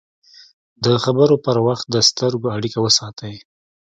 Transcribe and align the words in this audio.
د 0.85 0.87
خبرو 1.03 1.35
پر 1.45 1.57
وخت 1.67 1.85
د 1.89 1.95
سترګو 2.09 2.47
اړیکه 2.55 2.79
وساتئ 2.85 3.35